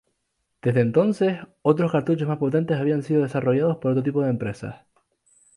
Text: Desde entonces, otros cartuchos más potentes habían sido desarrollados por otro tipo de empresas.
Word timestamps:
Desde 0.63 0.81
entonces, 0.81 1.41
otros 1.61 1.91
cartuchos 1.91 2.27
más 2.27 2.39
potentes 2.39 2.79
habían 2.79 3.03
sido 3.03 3.21
desarrollados 3.21 3.77
por 3.77 3.91
otro 3.91 4.01
tipo 4.01 4.23
de 4.23 4.31
empresas. 4.31 4.77